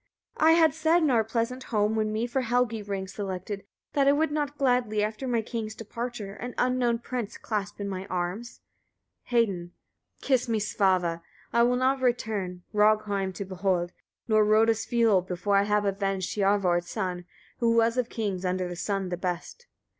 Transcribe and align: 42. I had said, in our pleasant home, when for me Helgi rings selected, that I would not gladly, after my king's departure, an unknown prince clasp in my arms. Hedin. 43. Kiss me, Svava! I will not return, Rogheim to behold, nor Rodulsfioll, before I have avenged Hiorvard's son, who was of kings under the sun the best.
42. 0.39 0.49
I 0.49 0.57
had 0.57 0.73
said, 0.73 1.03
in 1.03 1.11
our 1.11 1.23
pleasant 1.23 1.65
home, 1.65 1.95
when 1.95 2.07
for 2.27 2.39
me 2.39 2.45
Helgi 2.47 2.81
rings 2.81 3.13
selected, 3.13 3.67
that 3.93 4.07
I 4.07 4.11
would 4.11 4.31
not 4.31 4.57
gladly, 4.57 5.03
after 5.03 5.27
my 5.27 5.43
king's 5.43 5.75
departure, 5.75 6.33
an 6.33 6.55
unknown 6.57 6.97
prince 6.97 7.37
clasp 7.37 7.79
in 7.79 7.87
my 7.87 8.07
arms. 8.07 8.61
Hedin. 9.29 9.73
43. 10.21 10.27
Kiss 10.27 10.49
me, 10.49 10.59
Svava! 10.59 11.21
I 11.53 11.61
will 11.61 11.75
not 11.77 12.01
return, 12.01 12.63
Rogheim 12.73 13.31
to 13.35 13.45
behold, 13.45 13.93
nor 14.27 14.43
Rodulsfioll, 14.43 15.27
before 15.27 15.55
I 15.57 15.65
have 15.65 15.85
avenged 15.85 16.33
Hiorvard's 16.35 16.89
son, 16.89 17.25
who 17.59 17.75
was 17.75 17.95
of 17.95 18.09
kings 18.09 18.43
under 18.43 18.67
the 18.67 18.75
sun 18.75 19.09
the 19.09 19.17
best. 19.17 19.67